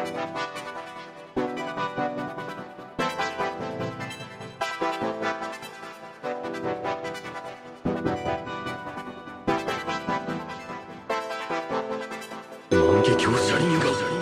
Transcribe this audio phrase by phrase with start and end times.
[0.00, 0.08] 万
[13.02, 14.19] 華鏡車輪が？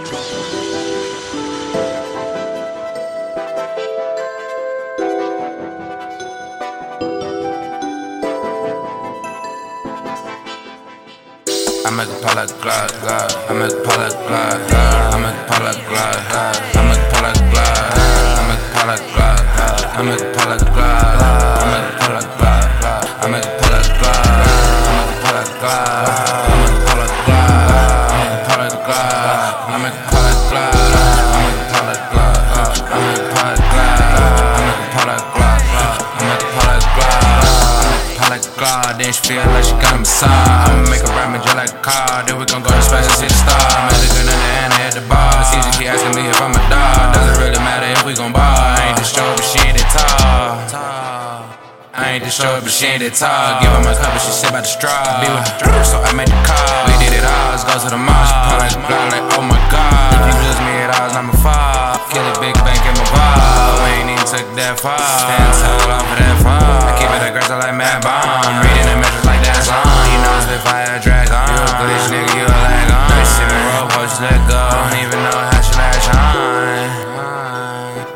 [11.88, 13.32] I make a like glide, glide.
[13.48, 15.08] I make a like glide, glide.
[15.08, 16.60] I make a like glide, glide.
[16.76, 18.28] I make a like glide, glide.
[18.28, 21.48] I make a like glide, glide.
[21.48, 23.08] I make a like glide, glide.
[23.08, 25.88] I make a like glide, glide.
[26.28, 27.64] I make a like glide, glide.
[29.64, 30.58] I make a pop
[38.28, 38.98] like glide.
[38.98, 40.28] Then she feel like she got a massage.
[40.68, 41.07] I'ma make
[41.88, 42.22] car.
[42.28, 43.56] Then we gon' go to space and see the star.
[43.56, 45.32] I'm at the good in the the bar.
[45.44, 47.14] Caesar keep asking me if I'm a dog.
[47.14, 48.42] Doesn't really matter if we gon' ball.
[48.42, 50.88] I ain't the show, but she ain't that tall.
[51.98, 53.58] I ain't the show, but she ain't that tall.
[53.58, 55.02] Give her my cup, but she sit by the straw.
[55.18, 56.86] Be with her, so I made the call.
[56.86, 58.22] We did it all, let's go to the mall.
[58.22, 60.14] She pop like blind, like oh my god.
[60.14, 61.98] If you lose me at all, I'ma fall.
[62.14, 63.82] Kill it, big bank in my ball.
[63.82, 64.94] We ain't even took that far.
[64.94, 66.86] Stand tall off of that fall.
[66.86, 68.62] I keep it aggressive like Mad Bomb.
[68.62, 69.82] Reading the measures like that's on.
[69.82, 71.02] You know it's been fire
[71.88, 71.96] drag on.
[71.96, 73.08] You a glitch, nigga, you a lag on.
[73.08, 74.60] Bitch, see me roll, post, let go.
[74.70, 77.08] Don't even know how she latch on.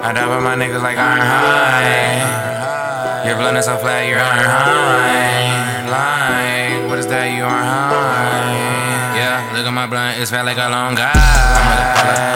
[0.03, 2.51] I die with my niggas like iron high.
[3.27, 5.87] Your blunt is so flat, you're iron high.
[5.89, 7.27] Like, what is that?
[7.31, 9.17] You are high.
[9.17, 12.32] Yeah, look at my blunt, it's fat like a long guy.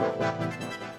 [0.00, 0.89] Música